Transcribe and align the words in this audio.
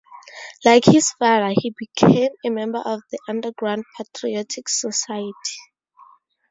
Like 0.65 0.85
his 0.85 1.11
father, 1.11 1.53
he 1.55 1.75
became 1.77 2.31
a 2.43 2.49
member 2.49 2.79
of 2.79 3.01
the 3.11 3.19
underground 3.27 3.83
"Patriotic 3.95 4.67
Society". 4.67 5.29